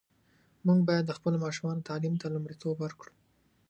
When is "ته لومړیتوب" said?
2.21-2.75